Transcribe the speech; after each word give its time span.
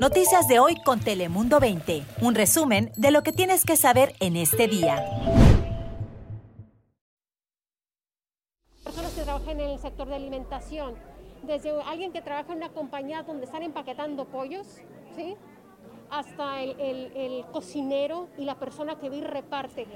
Noticias 0.00 0.46
de 0.46 0.58
hoy 0.58 0.76
con 0.84 1.00
Telemundo 1.00 1.58
20. 1.58 2.04
Un 2.20 2.34
resumen 2.34 2.92
de 2.96 3.10
lo 3.10 3.22
que 3.22 3.32
tienes 3.32 3.64
que 3.64 3.76
saber 3.76 4.14
en 4.20 4.36
este 4.36 4.68
día. 4.68 5.02
Personas 8.84 9.12
que 9.12 9.22
trabajan 9.22 9.60
en 9.60 9.70
el 9.70 9.78
sector 9.78 10.06
de 10.08 10.16
alimentación, 10.16 10.94
desde 11.42 11.70
alguien 11.82 12.12
que 12.12 12.20
trabaja 12.20 12.52
en 12.52 12.58
una 12.58 12.68
compañía 12.68 13.22
donde 13.22 13.46
están 13.46 13.62
empaquetando 13.62 14.26
pollos, 14.26 14.66
¿sí? 15.16 15.36
hasta 16.10 16.62
el, 16.62 17.44
cocinero 17.52 18.28
y 18.36 18.44
la 18.44 18.58
persona 18.58 18.98
que 18.98 19.08
vi 19.08 19.22
reparte. 19.22 19.86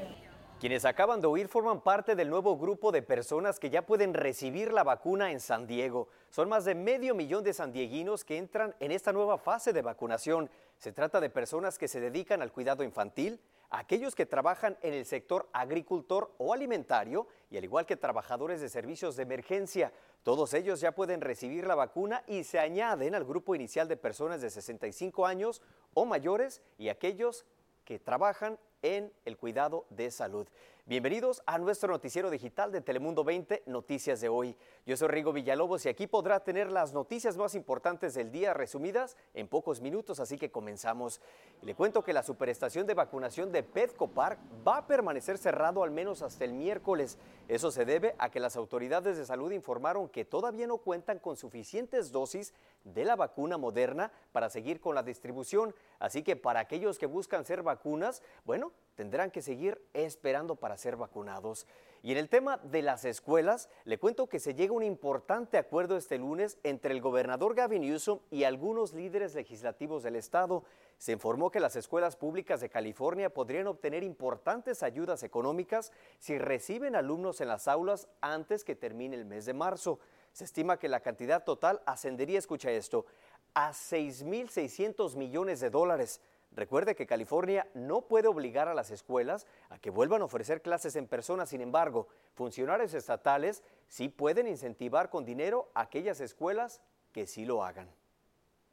Quienes 0.61 0.85
acaban 0.85 1.23
de 1.23 1.27
oír 1.27 1.49
forman 1.49 1.81
parte 1.81 2.15
del 2.15 2.29
nuevo 2.29 2.59
grupo 2.59 2.93
de 2.93 3.01
personas 3.01 3.59
que 3.59 3.71
ya 3.71 3.87
pueden 3.87 4.13
recibir 4.13 4.75
la 4.75 4.85
vacuna 4.85 5.33
en 5.33 5.41
San 5.41 5.67
Diego. 5.67 6.09
Son 6.29 6.51
más 6.51 6.67
de 6.67 6.75
medio 6.75 7.15
millón 7.15 7.43
de 7.43 7.55
sandieguinos 7.55 8.27
que 8.27 8.37
entran 8.37 8.75
en 8.79 8.93
esta 8.93 9.11
nueva 9.11 9.39
fase 9.39 9.73
de 9.73 9.81
vacunación. 9.81 10.51
Se 10.77 10.93
trata 10.93 11.19
de 11.19 11.31
personas 11.31 11.79
que 11.79 11.89
se 11.89 11.99
dedican 11.99 12.43
al 12.43 12.53
cuidado 12.53 12.85
infantil, 12.85 13.41
aquellos 13.71 14.15
que 14.15 14.27
trabajan 14.27 14.77
en 14.83 14.93
el 14.93 15.07
sector 15.07 15.49
agricultor 15.55 16.35
o 16.37 16.53
alimentario 16.53 17.27
y 17.49 17.57
al 17.57 17.65
igual 17.65 17.87
que 17.87 17.97
trabajadores 17.97 18.61
de 18.61 18.69
servicios 18.69 19.17
de 19.17 19.23
emergencia. 19.23 19.95
Todos 20.25 20.53
ellos 20.53 20.79
ya 20.83 20.93
pueden 20.93 21.23
recibir 21.23 21.67
la 21.67 21.75
vacuna 21.75 22.23
y 22.27 22.45
se 22.45 22.59
añaden 22.59 23.15
al 23.15 23.25
grupo 23.25 23.55
inicial 23.55 23.89
de 23.89 23.97
personas 23.97 24.43
de 24.43 24.51
65 24.51 25.25
años 25.25 25.63
o 25.95 26.05
mayores 26.05 26.61
y 26.77 26.91
aquellos 26.91 27.47
que 27.87 27.99
trabajan 27.99 28.59
en 28.83 29.13
el 29.25 29.37
cuidado 29.37 29.87
de 29.91 30.11
salud. 30.11 30.47
Bienvenidos 30.87 31.41
a 31.47 31.57
nuestro 31.59 31.93
noticiero 31.93 32.31
digital 32.31 32.73
de 32.73 32.81
Telemundo 32.81 33.23
20, 33.23 33.63
Noticias 33.67 34.21
de 34.21 34.29
hoy. 34.29 34.57
Yo 34.87 34.97
soy 34.97 35.07
Rigo 35.07 35.33
Villalobos 35.33 35.87
y 35.87 35.89
aquí 35.89 36.09
podrá 36.09 36.41
tener 36.41 36.73
las 36.73 36.93
noticias 36.93 37.37
más 37.37 37.55
importantes 37.55 38.15
del 38.15 38.33
día 38.33 38.55
resumidas 38.55 39.17
en 39.35 39.47
pocos 39.47 39.81
minutos, 39.81 40.19
así 40.19 40.37
que 40.37 40.51
comenzamos. 40.51 41.21
le 41.63 41.77
cuento 41.77 42.03
que 42.03 42.13
la 42.13 42.25
superestación 42.25 42.89
de 42.89 42.95
vacunación 42.95 43.53
de 43.53 43.63
Petco 43.63 44.09
Park 44.09 44.41
va 44.67 44.79
a 44.79 44.87
permanecer 44.89 45.39
cerrado 45.39 45.85
al 45.85 45.93
menos 45.93 46.23
hasta 46.23 46.45
el 46.45 46.55
miércoles. 46.55 47.19
Eso 47.47 47.71
se 47.71 47.85
debe 47.85 48.17
a 48.19 48.31
que 48.31 48.41
las 48.41 48.57
autoridades 48.57 49.17
de 49.17 49.25
salud 49.25 49.53
informaron 49.53 50.09
que 50.09 50.25
todavía 50.25 50.67
no 50.67 50.79
cuentan 50.79 51.21
con 51.21 51.37
suficientes 51.37 52.11
dosis 52.11 52.53
de 52.83 53.05
la 53.05 53.15
vacuna 53.15 53.59
moderna 53.59 54.11
para 54.33 54.51
seguir 54.51 54.81
con 54.81 54.97
la 54.97 55.05
distribución. 55.05 55.73
Así 56.01 56.25
que 56.25 56.35
para 56.35 56.59
aquellos 56.59 56.99
que 56.99 57.07
buscan 57.07 57.45
ser 57.45 57.63
vacunas, 57.63 58.23
bueno, 58.45 58.70
tendrán 58.95 59.31
que 59.31 59.41
seguir 59.41 59.81
esperando 59.95 60.57
para 60.57 60.77
ser 60.77 60.97
vacunados. 60.97 61.67
Y 62.03 62.13
en 62.13 62.19
el 62.19 62.29
tema 62.29 62.59
de 62.59 62.81
las 62.83 63.05
escuelas, 63.05 63.69
le 63.85 63.99
cuento 63.99 64.29
que 64.29 64.41
se 64.41 64.55
llega 64.55 64.73
a 64.73 64.77
un 64.77 64.83
importante 64.83 65.59
acuerdo 65.59 65.97
este 65.97 66.19
lunes 66.19 66.59
entre 66.63 66.95
el 66.95 67.01
gobernador 67.03 67.55
Gavin 67.55 67.83
Newsom 67.83 68.21
y 68.31 68.45
algunos 68.45 68.95
líderes 68.95 69.35
legislativos 69.35 70.03
del 70.03 70.17
estado. 70.17 70.65
Se 70.97 71.13
informó 71.13 71.51
que 71.51 71.61
las 71.61 71.77
escuelas 71.77 72.17
públicas 72.17 72.61
de 72.61 72.71
California 72.71 73.33
podrían 73.33 73.67
obtener 73.67 74.03
importantes 74.03 74.83
ayudas 74.83 75.23
económicas 75.23 75.93
si 76.19 76.39
reciben 76.39 76.97
alumnos 76.97 77.41
en 77.43 77.49
las 77.49 77.69
aulas 77.69 78.09
antes 78.23 78.65
que 78.65 78.77
termine 78.77 79.17
el 79.17 79.27
mes 79.27 79.45
de 79.45 79.55
marzo. 79.55 79.99
Se 80.33 80.45
estima 80.45 80.79
que 80.79 80.89
la 80.89 81.01
cantidad 81.01 81.45
total 81.45 81.83
ascendería, 81.87 82.39
escucha 82.39 82.71
esto, 82.71 83.05
a 83.53 83.73
6.600 83.73 85.17
millones 85.17 85.61
de 85.61 85.71
dólares. 85.71 86.21
Recuerde 86.53 86.97
que 86.97 87.07
California 87.07 87.69
no 87.75 88.03
puede 88.03 88.27
obligar 88.27 88.69
a 88.69 88.75
las 88.75 88.91
escuelas 88.91 89.47
a 89.69 89.79
que 89.79 89.91
vuelvan 89.91 90.23
a 90.23 90.25
ofrecer 90.25 90.63
clases 90.63 90.97
en 90.97 91.07
persona, 91.07 91.47
sin 91.47 91.61
embargo, 91.61 92.09
funcionarios 92.35 92.93
estatales 92.95 93.63
sí 93.89 94.09
pueden 94.09 94.49
incentivar 94.49 95.11
con 95.11 95.25
dinero 95.25 95.71
a 95.75 95.83
aquellas 95.83 96.21
escuelas 96.21 96.81
que 97.13 97.27
sí 97.27 97.45
lo 97.45 97.63
hagan. 97.65 97.89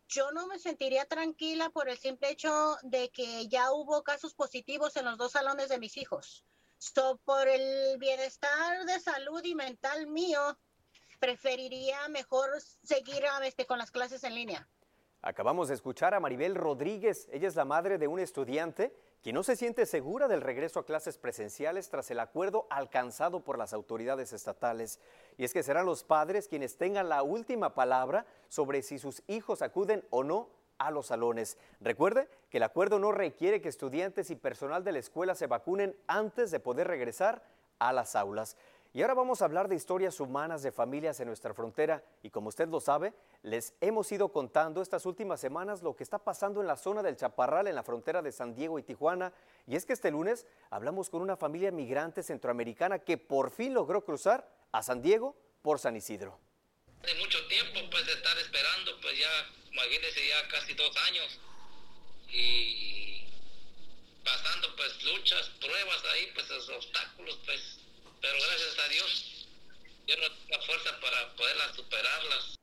Yo 0.08 0.32
no 0.32 0.48
me 0.48 0.58
sentiría 0.58 1.06
tranquila 1.06 1.70
por 1.70 1.90
el 1.90 1.98
simple 1.98 2.32
hecho 2.32 2.78
de 2.82 3.10
que 3.10 3.48
ya 3.48 3.72
hubo 3.72 4.04
casos 4.04 4.34
positivos 4.34 4.96
en 4.96 5.06
los 5.06 5.18
dos 5.18 5.34
salones 5.34 5.70
de 5.70 5.80
mis 5.80 5.98
hijos. 5.98 6.46
por 7.26 7.48
el 7.48 7.98
bienestar 7.98 8.86
de 8.86 9.00
salud 9.00 9.44
y 9.44 9.54
mental 9.54 10.08
mío, 10.08 10.58
preferiría 11.20 12.08
mejor 12.08 12.50
seguir 12.84 13.24
este, 13.44 13.66
con 13.66 13.78
las 13.80 13.92
clases 13.92 14.24
en 14.24 14.36
línea. 14.36 14.68
Acabamos 15.22 15.68
de 15.68 15.74
escuchar 15.74 16.14
a 16.14 16.20
Maribel 16.20 16.56
Rodríguez. 16.56 17.28
Ella 17.32 17.48
es 17.48 17.56
la 17.56 17.66
madre 17.66 17.98
de 17.98 18.08
un 18.08 18.20
estudiante 18.20 18.94
que 19.24 19.34
no 19.34 19.44
se 19.44 19.56
siente 19.56 19.86
segura 19.86 20.28
del 20.28 20.42
regreso 20.42 20.80
a 20.80 20.86
clases 20.86 21.18
presenciales 21.18 21.90
tras 21.90 22.12
el 22.12 22.20
acuerdo 22.20 22.68
alcanzado 22.70 23.44
por 23.44 23.58
las 23.58 23.74
autoridades 23.74 24.32
estatales. 24.32 25.00
Y 25.38 25.44
es 25.44 25.54
que 25.54 25.64
serán 25.64 25.86
los 25.86 26.04
padres 26.04 26.48
quienes 26.48 26.78
tengan 26.78 27.10
la 27.10 27.24
última 27.24 27.74
palabra 27.74 28.26
sobre 28.48 28.84
si 28.84 29.00
sus 29.00 29.24
hijos 29.28 29.62
acuden 29.62 30.06
o 30.12 30.24
no 30.24 30.50
a 30.78 30.92
los 30.92 31.08
salones. 31.08 31.58
Recuerde 31.82 32.30
que 32.52 32.58
el 32.58 32.64
acuerdo 32.64 33.00
no 33.00 33.12
requiere 33.12 33.60
que 33.60 33.70
estudiantes 33.70 34.30
y 34.30 34.36
personal 34.36 34.84
de 34.84 34.92
la 34.92 35.00
escuela 35.00 35.34
se 35.34 35.48
vacunen 35.48 35.96
antes 36.06 36.52
de 36.52 36.60
poder 36.60 36.88
regresar 36.88 37.44
a 37.80 37.92
las 37.92 38.16
aulas. 38.16 38.56
Y 38.98 39.02
ahora 39.04 39.14
vamos 39.14 39.44
a 39.44 39.46
hablar 39.46 39.68
de 39.68 39.76
historias 39.76 40.20
humanas 40.20 40.64
de 40.64 40.72
familias 40.72 41.20
en 41.20 41.28
nuestra 41.28 41.54
frontera 41.54 42.04
y 42.24 42.32
como 42.32 42.50
usted 42.50 42.68
lo 42.68 42.80
sabe, 42.80 43.14
les 43.44 43.76
hemos 43.80 44.12
ido 44.12 44.30
contando 44.30 44.82
estas 44.82 45.06
últimas 45.06 45.40
semanas 45.40 45.84
lo 45.84 45.96
que 45.96 46.02
está 46.02 46.18
pasando 46.18 46.62
en 46.62 46.66
la 46.66 46.78
zona 46.78 47.04
del 47.04 47.16
Chaparral 47.16 47.68
en 47.68 47.76
la 47.76 47.84
frontera 47.84 48.24
de 48.24 48.32
San 48.32 48.56
Diego 48.56 48.80
y 48.80 48.82
Tijuana. 48.82 49.32
Y 49.68 49.76
es 49.76 49.86
que 49.86 49.94
este 49.94 50.10
lunes 50.10 50.48
hablamos 50.72 51.12
con 51.12 51.22
una 51.22 51.38
familia 51.38 51.70
migrante 51.70 52.24
centroamericana 52.24 52.98
que 52.98 53.20
por 53.20 53.52
fin 53.52 53.76
logró 53.76 54.04
cruzar 54.04 54.50
a 54.72 54.82
San 54.82 55.04
Diego 55.04 55.38
por 55.62 55.78
San 55.78 55.96
Isidro. 55.96 56.40
De 57.04 57.14
mucho 57.20 57.38
tiempo 57.50 57.80
pues 57.92 58.04
de 58.04 58.14
estar 58.14 58.36
esperando, 58.40 59.00
pues 59.00 59.16
ya, 59.20 59.30
imagínense 59.74 60.28
ya 60.28 60.48
casi 60.48 60.74
dos 60.74 60.98
años 61.06 61.40
y 62.30 63.28
pasando 64.26 64.76
pues 64.76 65.04
luchas, 65.04 65.50
pruebas 65.62 66.04
ahí, 66.16 66.32
pues 66.34 66.50
los 66.50 66.70
obstáculos 66.70 67.40
pues 67.46 67.78
pero 68.22 68.34
gracias 68.34 68.80
a 68.86 68.90
Dios, 68.90 69.48
Dios 70.06 70.20
nos 70.20 70.48
da 70.48 70.66
fuerza 70.66 71.00
para 71.02 71.36
poderlas 71.36 71.76
superarlas. 71.76 72.58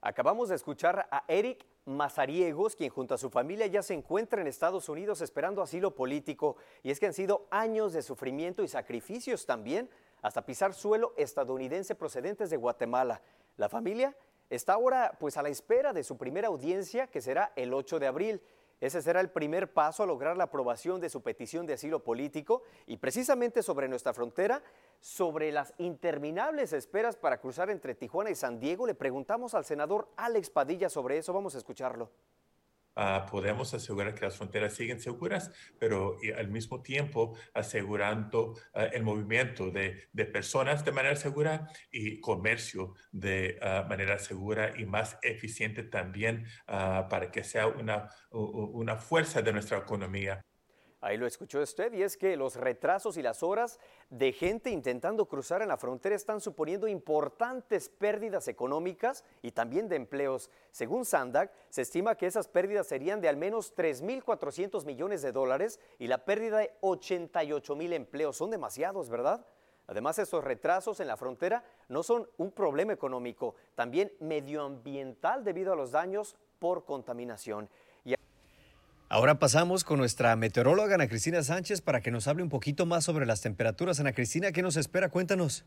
Acabamos 0.00 0.48
de 0.48 0.54
escuchar 0.54 1.08
a 1.10 1.24
Eric 1.26 1.64
Mazariegos, 1.84 2.76
quien 2.76 2.90
junto 2.90 3.14
a 3.14 3.18
su 3.18 3.30
familia 3.30 3.66
ya 3.66 3.82
se 3.82 3.94
encuentra 3.94 4.40
en 4.40 4.46
Estados 4.46 4.88
Unidos 4.88 5.20
esperando 5.22 5.62
asilo 5.62 5.94
político. 5.94 6.56
Y 6.82 6.90
es 6.90 7.00
que 7.00 7.06
han 7.06 7.14
sido 7.14 7.48
años 7.50 7.92
de 7.92 8.02
sufrimiento 8.02 8.62
y 8.62 8.68
sacrificios 8.68 9.46
también, 9.46 9.90
hasta 10.22 10.44
pisar 10.44 10.74
suelo 10.74 11.14
estadounidense 11.16 11.94
procedentes 11.94 12.50
de 12.50 12.56
Guatemala. 12.56 13.22
La 13.56 13.68
familia 13.68 14.16
está 14.50 14.74
ahora 14.74 15.16
pues 15.18 15.36
a 15.36 15.42
la 15.42 15.48
espera 15.48 15.92
de 15.92 16.04
su 16.04 16.16
primera 16.16 16.48
audiencia, 16.48 17.06
que 17.08 17.20
será 17.20 17.52
el 17.56 17.74
8 17.74 17.98
de 17.98 18.06
abril. 18.06 18.42
Ese 18.80 19.02
será 19.02 19.20
el 19.20 19.30
primer 19.30 19.72
paso 19.72 20.02
a 20.02 20.06
lograr 20.06 20.36
la 20.36 20.44
aprobación 20.44 21.00
de 21.00 21.10
su 21.10 21.22
petición 21.22 21.66
de 21.66 21.74
asilo 21.74 22.04
político 22.04 22.62
y 22.86 22.98
precisamente 22.98 23.62
sobre 23.62 23.88
nuestra 23.88 24.14
frontera, 24.14 24.62
sobre 25.00 25.50
las 25.50 25.74
interminables 25.78 26.72
esperas 26.72 27.16
para 27.16 27.40
cruzar 27.40 27.70
entre 27.70 27.94
Tijuana 27.94 28.30
y 28.30 28.36
San 28.36 28.60
Diego, 28.60 28.86
le 28.86 28.94
preguntamos 28.94 29.54
al 29.54 29.64
senador 29.64 30.08
Alex 30.16 30.50
Padilla 30.50 30.88
sobre 30.88 31.18
eso. 31.18 31.32
Vamos 31.32 31.54
a 31.56 31.58
escucharlo. 31.58 32.10
Ah, 33.00 33.26
podemos 33.30 33.72
asegurar 33.74 34.12
que 34.12 34.24
las 34.24 34.36
fronteras 34.36 34.74
siguen 34.74 34.98
seguras, 34.98 35.52
pero 35.78 36.16
al 36.36 36.48
mismo 36.48 36.82
tiempo 36.82 37.38
asegurando 37.54 38.58
ah, 38.74 38.86
el 38.86 39.04
movimiento 39.04 39.70
de, 39.70 40.08
personas 40.32 40.84
de 40.84 40.90
manera 40.90 41.14
segura 41.14 41.68
y 41.92 42.18
comercio 42.18 42.94
de 43.12 43.56
ah, 43.62 43.86
manera 43.88 44.18
segura 44.18 44.72
y 44.76 44.84
más 44.84 45.16
eficiente 45.22 45.84
también 45.84 46.44
para 46.66 47.30
que 47.30 47.44
sea 47.44 47.68
una, 47.68 48.08
una 48.32 48.96
fuerza 48.96 49.42
de 49.42 49.52
nuestra 49.52 49.78
economía. 49.78 50.44
Ahí 51.00 51.16
lo 51.16 51.28
escuchó 51.28 51.60
usted 51.60 51.92
y 51.92 52.02
es 52.02 52.16
que 52.16 52.36
los 52.36 52.56
retrasos 52.56 53.16
y 53.16 53.22
las 53.22 53.44
horas 53.44 53.78
de 54.10 54.32
gente 54.32 54.70
intentando 54.70 55.26
cruzar 55.26 55.62
en 55.62 55.68
la 55.68 55.76
frontera 55.76 56.16
están 56.16 56.40
suponiendo 56.40 56.88
importantes 56.88 57.88
pérdidas 57.88 58.48
económicas 58.48 59.24
y 59.40 59.52
también 59.52 59.88
de 59.88 59.94
empleos. 59.94 60.50
Según 60.72 61.04
Sandak, 61.04 61.52
se 61.68 61.82
estima 61.82 62.16
que 62.16 62.26
esas 62.26 62.48
pérdidas 62.48 62.88
serían 62.88 63.20
de 63.20 63.28
al 63.28 63.36
menos 63.36 63.76
3.400 63.76 64.84
millones 64.86 65.22
de 65.22 65.30
dólares 65.30 65.78
y 66.00 66.08
la 66.08 66.24
pérdida 66.24 66.58
de 66.58 66.72
88 66.80 67.76
mil 67.76 67.92
empleos. 67.92 68.36
Son 68.36 68.50
demasiados, 68.50 69.08
¿verdad? 69.08 69.46
Además, 69.86 70.18
estos 70.18 70.42
retrasos 70.42 70.98
en 70.98 71.06
la 71.06 71.16
frontera 71.16 71.64
no 71.88 72.02
son 72.02 72.28
un 72.38 72.50
problema 72.50 72.92
económico, 72.92 73.54
también 73.74 74.12
medioambiental 74.20 75.44
debido 75.44 75.72
a 75.72 75.76
los 75.76 75.92
daños 75.92 76.36
por 76.58 76.84
contaminación. 76.84 77.70
Ahora 79.10 79.38
pasamos 79.38 79.84
con 79.84 79.98
nuestra 79.98 80.36
meteoróloga 80.36 80.96
Ana 80.96 81.08
Cristina 81.08 81.42
Sánchez 81.42 81.80
para 81.80 82.02
que 82.02 82.10
nos 82.10 82.28
hable 82.28 82.42
un 82.42 82.50
poquito 82.50 82.84
más 82.84 83.04
sobre 83.04 83.24
las 83.24 83.40
temperaturas. 83.40 83.98
Ana 84.00 84.12
Cristina, 84.12 84.52
¿qué 84.52 84.60
nos 84.60 84.76
espera? 84.76 85.08
Cuéntanos. 85.08 85.64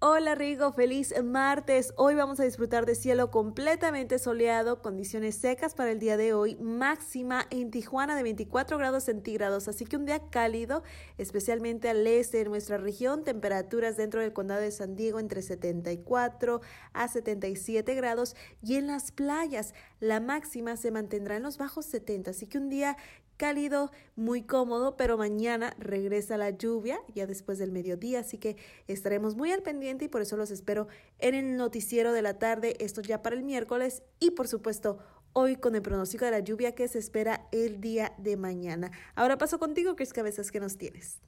Hola 0.00 0.36
Rigo, 0.36 0.70
feliz 0.70 1.12
martes. 1.24 1.92
Hoy 1.96 2.14
vamos 2.14 2.38
a 2.38 2.44
disfrutar 2.44 2.86
de 2.86 2.94
cielo 2.94 3.32
completamente 3.32 4.20
soleado, 4.20 4.80
condiciones 4.80 5.34
secas 5.34 5.74
para 5.74 5.90
el 5.90 5.98
día 5.98 6.16
de 6.16 6.34
hoy, 6.34 6.54
máxima 6.60 7.48
en 7.50 7.72
Tijuana 7.72 8.14
de 8.14 8.22
24 8.22 8.78
grados 8.78 9.02
centígrados, 9.02 9.66
así 9.66 9.86
que 9.86 9.96
un 9.96 10.04
día 10.04 10.20
cálido, 10.30 10.84
especialmente 11.18 11.88
al 11.88 12.06
este 12.06 12.38
de 12.38 12.44
nuestra 12.44 12.78
región, 12.78 13.24
temperaturas 13.24 13.96
dentro 13.96 14.20
del 14.20 14.32
condado 14.32 14.60
de 14.60 14.70
San 14.70 14.94
Diego 14.94 15.18
entre 15.18 15.42
74 15.42 16.60
a 16.92 17.08
77 17.08 17.92
grados. 17.96 18.36
Y 18.62 18.76
en 18.76 18.86
las 18.86 19.10
playas 19.10 19.74
la 19.98 20.20
máxima 20.20 20.76
se 20.76 20.92
mantendrá 20.92 21.38
en 21.38 21.42
los 21.42 21.58
bajos 21.58 21.86
70, 21.86 22.30
así 22.30 22.46
que 22.46 22.58
un 22.58 22.68
día 22.68 22.96
cálido, 23.38 23.90
muy 24.16 24.42
cómodo, 24.42 24.96
pero 24.98 25.16
mañana 25.16 25.74
regresa 25.78 26.36
la 26.36 26.50
lluvia 26.50 27.00
ya 27.14 27.26
después 27.26 27.58
del 27.58 27.72
mediodía, 27.72 28.20
así 28.20 28.36
que 28.36 28.56
estaremos 28.86 29.36
muy 29.36 29.50
al 29.52 29.62
pendiente 29.62 30.04
y 30.04 30.08
por 30.08 30.20
eso 30.20 30.36
los 30.36 30.50
espero 30.50 30.88
en 31.18 31.34
el 31.34 31.56
noticiero 31.56 32.12
de 32.12 32.20
la 32.20 32.38
tarde, 32.38 32.76
esto 32.80 33.00
ya 33.00 33.22
para 33.22 33.36
el 33.36 33.44
miércoles 33.44 34.02
y 34.20 34.32
por 34.32 34.48
supuesto 34.48 34.98
hoy 35.32 35.56
con 35.56 35.74
el 35.74 35.82
pronóstico 35.82 36.26
de 36.26 36.32
la 36.32 36.40
lluvia 36.40 36.74
que 36.74 36.88
se 36.88 36.98
espera 36.98 37.48
el 37.52 37.80
día 37.80 38.12
de 38.18 38.36
mañana. 38.36 38.90
Ahora 39.14 39.38
paso 39.38 39.58
contigo, 39.58 39.96
Chris 39.96 40.12
Cabezas, 40.12 40.50
que 40.50 40.60
nos 40.60 40.76
tienes? 40.76 41.20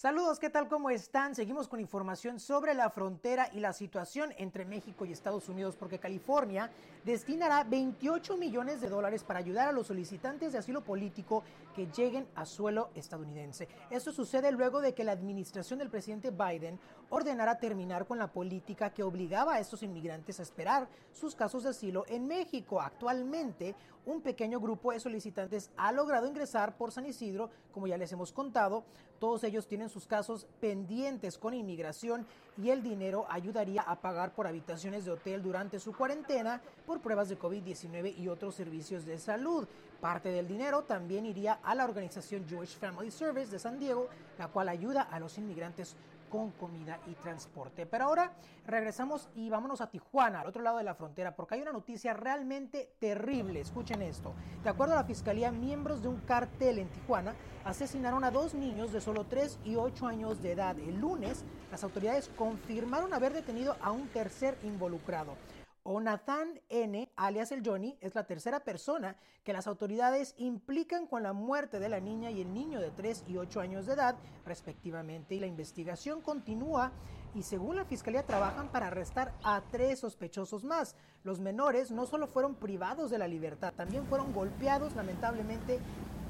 Saludos, 0.00 0.38
¿qué 0.38 0.48
tal? 0.48 0.66
¿Cómo 0.66 0.88
están? 0.88 1.34
Seguimos 1.34 1.68
con 1.68 1.78
información 1.78 2.40
sobre 2.40 2.72
la 2.72 2.88
frontera 2.88 3.50
y 3.52 3.60
la 3.60 3.74
situación 3.74 4.32
entre 4.38 4.64
México 4.64 5.04
y 5.04 5.12
Estados 5.12 5.50
Unidos 5.50 5.76
porque 5.76 5.98
California 5.98 6.70
destinará 7.04 7.64
28 7.64 8.38
millones 8.38 8.80
de 8.80 8.88
dólares 8.88 9.24
para 9.24 9.40
ayudar 9.40 9.68
a 9.68 9.72
los 9.72 9.88
solicitantes 9.88 10.52
de 10.52 10.58
asilo 10.58 10.80
político 10.80 11.44
que 11.76 11.86
lleguen 11.88 12.26
a 12.34 12.46
suelo 12.46 12.88
estadounidense. 12.94 13.68
Esto 13.90 14.10
sucede 14.10 14.50
luego 14.52 14.80
de 14.80 14.94
que 14.94 15.04
la 15.04 15.12
administración 15.12 15.78
del 15.78 15.90
presidente 15.90 16.30
Biden 16.30 16.80
ordenara 17.10 17.58
terminar 17.58 18.06
con 18.06 18.18
la 18.18 18.32
política 18.32 18.90
que 18.90 19.02
obligaba 19.02 19.54
a 19.54 19.60
estos 19.60 19.82
inmigrantes 19.82 20.40
a 20.40 20.42
esperar 20.42 20.88
sus 21.12 21.34
casos 21.34 21.64
de 21.64 21.70
asilo 21.70 22.04
en 22.08 22.26
México. 22.26 22.80
Actualmente, 22.80 23.74
un 24.06 24.22
pequeño 24.22 24.60
grupo 24.60 24.92
de 24.92 25.00
solicitantes 25.00 25.70
ha 25.76 25.92
logrado 25.92 26.26
ingresar 26.26 26.76
por 26.76 26.92
San 26.92 27.06
Isidro, 27.06 27.50
como 27.72 27.86
ya 27.86 27.98
les 27.98 28.12
hemos 28.12 28.32
contado. 28.32 28.84
Todos 29.18 29.44
ellos 29.44 29.66
tienen 29.66 29.90
sus 29.90 30.06
casos 30.06 30.46
pendientes 30.60 31.36
con 31.36 31.52
inmigración 31.52 32.26
y 32.56 32.70
el 32.70 32.82
dinero 32.82 33.26
ayudaría 33.28 33.82
a 33.82 34.00
pagar 34.00 34.32
por 34.32 34.46
habitaciones 34.46 35.04
de 35.04 35.10
hotel 35.10 35.42
durante 35.42 35.78
su 35.78 35.92
cuarentena, 35.92 36.62
por 36.86 37.00
pruebas 37.00 37.28
de 37.28 37.38
COVID-19 37.38 38.16
y 38.16 38.28
otros 38.28 38.54
servicios 38.54 39.04
de 39.04 39.18
salud. 39.18 39.68
Parte 40.00 40.30
del 40.30 40.48
dinero 40.48 40.84
también 40.84 41.26
iría 41.26 41.60
a 41.62 41.74
la 41.74 41.84
organización 41.84 42.46
Jewish 42.48 42.78
Family 42.78 43.10
Service 43.10 43.50
de 43.50 43.58
San 43.58 43.78
Diego, 43.78 44.08
la 44.38 44.48
cual 44.48 44.70
ayuda 44.70 45.02
a 45.02 45.20
los 45.20 45.36
inmigrantes 45.36 45.94
con 46.30 46.52
comida 46.52 46.98
y 47.06 47.14
transporte. 47.14 47.84
Pero 47.84 48.04
ahora 48.04 48.32
regresamos 48.66 49.28
y 49.34 49.50
vámonos 49.50 49.82
a 49.82 49.90
Tijuana, 49.90 50.40
al 50.40 50.46
otro 50.46 50.62
lado 50.62 50.78
de 50.78 50.84
la 50.84 50.94
frontera, 50.94 51.36
porque 51.36 51.56
hay 51.56 51.62
una 51.62 51.72
noticia 51.72 52.14
realmente 52.14 52.94
terrible. 52.98 53.60
Escuchen 53.60 54.00
esto. 54.00 54.32
De 54.62 54.70
acuerdo 54.70 54.94
a 54.94 54.98
la 54.98 55.04
fiscalía, 55.04 55.50
miembros 55.50 56.00
de 56.00 56.08
un 56.08 56.20
cartel 56.20 56.78
en 56.78 56.88
Tijuana 56.88 57.34
asesinaron 57.64 58.24
a 58.24 58.30
dos 58.30 58.54
niños 58.54 58.92
de 58.92 59.00
solo 59.00 59.26
3 59.26 59.58
y 59.64 59.76
8 59.76 60.06
años 60.06 60.42
de 60.42 60.52
edad. 60.52 60.78
El 60.78 61.00
lunes, 61.00 61.44
las 61.70 61.84
autoridades 61.84 62.30
confirmaron 62.36 63.12
haber 63.12 63.34
detenido 63.34 63.76
a 63.82 63.90
un 63.90 64.08
tercer 64.08 64.56
involucrado. 64.62 65.34
Onathan 65.82 66.60
N., 66.68 67.10
alias 67.16 67.52
el 67.52 67.62
Johnny, 67.64 67.96
es 68.00 68.14
la 68.14 68.26
tercera 68.26 68.60
persona 68.60 69.16
que 69.44 69.52
las 69.52 69.66
autoridades 69.66 70.34
implican 70.36 71.06
con 71.06 71.22
la 71.22 71.32
muerte 71.32 71.80
de 71.80 71.88
la 71.88 72.00
niña 72.00 72.30
y 72.30 72.42
el 72.42 72.52
niño 72.52 72.80
de 72.80 72.90
3 72.90 73.24
y 73.28 73.36
8 73.38 73.60
años 73.60 73.86
de 73.86 73.94
edad, 73.94 74.16
respectivamente, 74.44 75.34
y 75.34 75.40
la 75.40 75.46
investigación 75.46 76.20
continúa 76.20 76.92
y 77.34 77.42
según 77.42 77.76
la 77.76 77.84
fiscalía 77.84 78.26
trabajan 78.26 78.68
para 78.68 78.88
arrestar 78.88 79.32
a 79.42 79.62
tres 79.70 80.00
sospechosos 80.00 80.64
más. 80.64 80.96
Los 81.22 81.38
menores 81.38 81.90
no 81.90 82.06
solo 82.06 82.26
fueron 82.26 82.54
privados 82.54 83.10
de 83.10 83.18
la 83.18 83.28
libertad, 83.28 83.72
también 83.74 84.06
fueron 84.06 84.32
golpeados 84.32 84.94
lamentablemente 84.96 85.78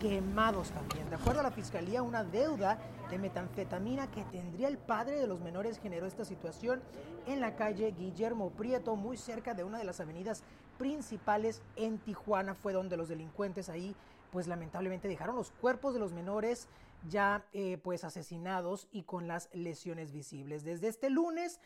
quemados 0.01 0.71
también. 0.71 1.09
De 1.11 1.17
acuerdo 1.17 1.41
a 1.41 1.45
la 1.45 1.51
fiscalía, 1.51 2.03
una 2.03 2.25
deuda 2.25 2.79
de 3.11 3.19
metanfetamina 3.19 4.11
que 4.11 4.25
tendría 4.25 4.67
el 4.67 4.79
padre 4.79 5.21
de 5.21 5.27
los 5.27 5.41
menores 5.41 5.79
generó 5.79 6.07
esta 6.07 6.25
situación 6.25 6.83
en 7.27 7.41
la 7.41 7.55
calle 7.55 7.95
Guillermo 7.97 8.51
Prieto, 8.51 8.97
muy 8.97 9.17
cerca 9.17 9.55
de 9.55 9.63
una 9.63 9.79
de 9.79 9.85
las 9.85 10.01
avenidas 10.01 10.43
principales 10.79 11.63
en 11.77 11.99
Tijuana. 11.99 12.55
Fue 12.55 12.73
donde 12.73 12.97
los 12.97 13.09
delincuentes 13.09 13.69
ahí, 13.69 13.95
pues 14.33 14.49
lamentablemente 14.49 15.07
dejaron 15.07 15.37
los 15.37 15.51
cuerpos 15.51 15.93
de 15.95 16.01
los 16.01 16.13
menores 16.13 16.67
ya 17.09 17.45
eh, 17.53 17.79
pues 17.83 18.05
asesinados 18.05 18.89
y 18.93 19.03
con 19.03 19.29
las 19.29 19.49
lesiones 19.53 20.13
visibles. 20.13 20.65
Desde 20.65 20.89
este 20.89 21.11
lunes 21.11 21.61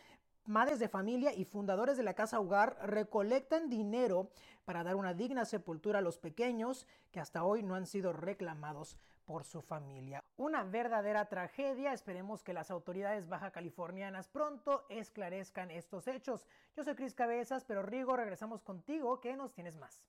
Madres 0.46 0.78
de 0.78 0.88
familia 0.88 1.32
y 1.32 1.46
fundadores 1.46 1.96
de 1.96 2.02
la 2.02 2.12
Casa 2.12 2.38
Hogar 2.38 2.76
recolectan 2.82 3.70
dinero 3.70 4.28
para 4.66 4.84
dar 4.84 4.94
una 4.94 5.14
digna 5.14 5.46
sepultura 5.46 6.00
a 6.00 6.02
los 6.02 6.18
pequeños 6.18 6.86
que 7.12 7.18
hasta 7.18 7.44
hoy 7.44 7.62
no 7.62 7.74
han 7.74 7.86
sido 7.86 8.12
reclamados 8.12 8.98
por 9.24 9.44
su 9.44 9.62
familia. 9.62 10.22
Una 10.36 10.62
verdadera 10.62 11.30
tragedia. 11.30 11.94
Esperemos 11.94 12.42
que 12.42 12.52
las 12.52 12.70
autoridades 12.70 13.26
baja 13.26 13.52
californianas 13.52 14.28
pronto 14.28 14.84
esclarezcan 14.90 15.70
estos 15.70 16.06
hechos. 16.08 16.46
Yo 16.76 16.84
soy 16.84 16.94
Cris 16.94 17.14
Cabezas, 17.14 17.64
pero 17.64 17.82
Rigo, 17.82 18.14
regresamos 18.14 18.60
contigo. 18.60 19.20
¿Qué 19.20 19.36
nos 19.36 19.54
tienes 19.54 19.78
más? 19.78 20.02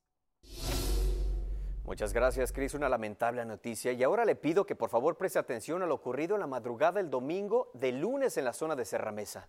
Muchas 1.84 2.12
gracias, 2.12 2.52
Cris. 2.52 2.74
Una 2.74 2.90
lamentable 2.90 3.42
noticia. 3.46 3.92
Y 3.92 4.02
ahora 4.02 4.26
le 4.26 4.36
pido 4.36 4.66
que 4.66 4.76
por 4.76 4.90
favor 4.90 5.16
preste 5.16 5.38
atención 5.38 5.82
a 5.82 5.86
lo 5.86 5.94
ocurrido 5.94 6.34
en 6.34 6.40
la 6.40 6.46
madrugada 6.46 7.00
del 7.00 7.08
domingo 7.08 7.70
de 7.72 7.92
lunes 7.92 8.36
en 8.36 8.44
la 8.44 8.52
zona 8.52 8.76
de 8.76 8.84
Serra 8.84 9.12
Mesa. 9.12 9.48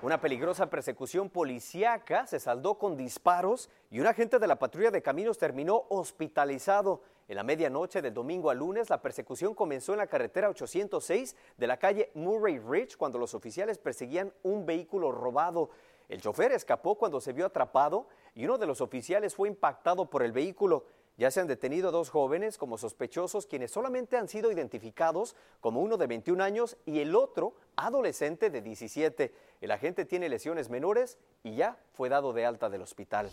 Una 0.00 0.20
peligrosa 0.20 0.70
persecución 0.70 1.28
policíaca 1.28 2.24
se 2.28 2.38
saldó 2.38 2.78
con 2.78 2.96
disparos 2.96 3.68
y 3.90 3.98
un 3.98 4.06
agente 4.06 4.38
de 4.38 4.46
la 4.46 4.56
patrulla 4.56 4.92
de 4.92 5.02
caminos 5.02 5.38
terminó 5.38 5.86
hospitalizado. 5.88 7.02
En 7.26 7.34
la 7.34 7.42
medianoche 7.42 8.00
del 8.00 8.14
domingo 8.14 8.48
a 8.48 8.54
lunes, 8.54 8.90
la 8.90 9.02
persecución 9.02 9.54
comenzó 9.54 9.94
en 9.94 9.98
la 9.98 10.06
carretera 10.06 10.50
806 10.50 11.34
de 11.56 11.66
la 11.66 11.78
calle 11.78 12.12
Murray 12.14 12.60
Ridge 12.60 12.96
cuando 12.96 13.18
los 13.18 13.34
oficiales 13.34 13.78
perseguían 13.78 14.32
un 14.44 14.64
vehículo 14.64 15.10
robado. 15.10 15.70
El 16.08 16.20
chofer 16.20 16.52
escapó 16.52 16.94
cuando 16.94 17.20
se 17.20 17.32
vio 17.32 17.46
atrapado 17.46 18.06
y 18.36 18.44
uno 18.44 18.56
de 18.56 18.66
los 18.66 18.80
oficiales 18.80 19.34
fue 19.34 19.48
impactado 19.48 20.08
por 20.08 20.22
el 20.22 20.30
vehículo. 20.30 20.86
Ya 21.18 21.32
se 21.32 21.40
han 21.40 21.48
detenido 21.48 21.90
dos 21.90 22.10
jóvenes 22.10 22.58
como 22.58 22.78
sospechosos 22.78 23.44
quienes 23.46 23.72
solamente 23.72 24.16
han 24.16 24.28
sido 24.28 24.52
identificados 24.52 25.34
como 25.60 25.80
uno 25.80 25.96
de 25.96 26.06
21 26.06 26.44
años 26.44 26.76
y 26.86 27.00
el 27.00 27.16
otro 27.16 27.54
adolescente 27.74 28.50
de 28.50 28.62
17. 28.62 29.34
El 29.60 29.70
agente 29.72 30.04
tiene 30.04 30.28
lesiones 30.28 30.70
menores 30.70 31.18
y 31.42 31.56
ya 31.56 31.76
fue 31.92 32.08
dado 32.08 32.32
de 32.32 32.46
alta 32.46 32.70
del 32.70 32.82
hospital. 32.82 33.30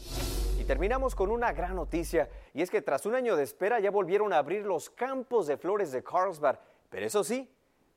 Y 0.59 0.63
terminamos 0.63 1.13
con 1.13 1.29
una 1.29 1.53
gran 1.53 1.75
noticia 1.75 2.27
y 2.55 2.63
es 2.63 2.71
que 2.71 2.81
tras 2.81 3.05
un 3.05 3.13
año 3.13 3.35
de 3.35 3.43
espera 3.43 3.79
ya 3.79 3.91
volvieron 3.91 4.33
a 4.33 4.39
abrir 4.39 4.65
los 4.65 4.89
campos 4.89 5.45
de 5.45 5.57
flores 5.57 5.91
de 5.91 6.03
Carlsbad, 6.03 6.57
pero 6.89 7.05
eso 7.05 7.23
sí, 7.23 7.54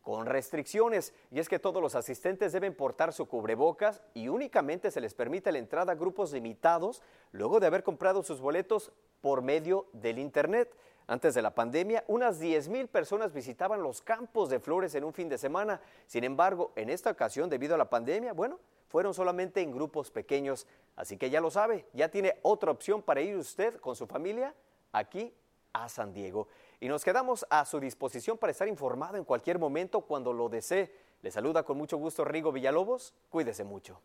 con 0.09 0.25
restricciones, 0.25 1.13
y 1.31 1.39
es 1.39 1.51
que 1.51 1.59
todos 1.59 1.83
los 1.83 1.95
asistentes 1.95 2.55
deben 2.55 2.75
portar 2.75 3.13
su 3.13 3.27
cubrebocas 3.29 4.01
y 4.15 4.29
únicamente 4.29 4.91
se 4.91 5.03
les 5.03 5.13
permite 5.13 5.53
la 5.53 5.59
entrada 5.59 5.93
a 5.93 5.97
grupos 5.97 6.33
limitados 6.33 7.03
luego 7.31 7.61
de 7.61 7.67
haber 7.67 7.83
comprado 7.83 8.23
sus 8.23 8.41
boletos 8.41 8.91
por 9.21 9.43
medio 9.43 9.85
del 9.93 10.19
Internet. 10.19 10.75
Antes 11.09 11.35
de 11.35 11.43
la 11.43 11.55
pandemia, 11.55 12.05
unas 12.07 12.39
10 12.39 12.71
mil 12.71 12.89
personas 12.89 13.35
visitaban 13.35 13.83
los 13.83 14.01
campos 14.01 14.49
de 14.49 14.61
flores 14.61 14.95
en 14.95 15.05
un 15.05 15.13
fin 15.13 15.29
de 15.29 15.37
semana. 15.37 15.79
Sin 16.07 16.25
embargo, 16.25 16.73
en 16.75 16.89
esta 16.89 17.11
ocasión, 17.11 17.51
debido 17.51 17.75
a 17.75 17.79
la 17.79 17.91
pandemia, 17.91 18.33
bueno, 18.33 18.59
fueron 18.89 19.13
solamente 19.13 19.61
en 19.61 19.73
grupos 19.73 20.11
pequeños. 20.11 20.67
Así 20.97 21.19
que 21.19 21.29
ya 21.29 21.43
lo 21.43 21.51
sabe, 21.51 21.85
ya 21.93 22.09
tiene 22.09 22.39
otra 22.41 22.71
opción 22.71 23.03
para 23.03 23.21
ir 23.21 23.37
usted 23.37 23.79
con 23.79 23.95
su 23.95 24.07
familia 24.07 24.55
aquí 24.91 25.35
a 25.75 25.87
San 25.91 26.15
Diego 26.15 26.49
y 26.81 26.89
nos 26.89 27.05
quedamos 27.05 27.47
a 27.51 27.65
su 27.65 27.81
disposición 27.81 28.39
para 28.39 28.53
estar 28.53 28.69
informado 28.69 29.17
en 29.17 29.25
cualquier 29.25 29.59
momento 29.59 30.03
cuando 30.03 30.33
lo 30.33 30.49
desee. 30.49 30.95
Le 31.23 31.31
saluda 31.31 31.65
con 31.65 31.77
mucho 31.77 31.97
gusto 31.99 32.25
Rigo 32.25 32.53
Villalobos. 32.53 33.15
Cuídese 33.31 33.65
mucho. 33.65 34.01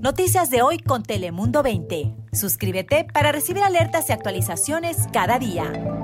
Noticias 0.00 0.48
de 0.50 0.62
hoy 0.62 0.78
con 0.78 1.02
Telemundo 1.02 1.64
20. 1.64 2.14
Suscríbete 2.32 3.04
para 3.12 3.32
recibir 3.32 3.64
alertas 3.64 4.08
y 4.08 4.12
actualizaciones 4.12 5.08
cada 5.12 5.40
día. 5.40 5.97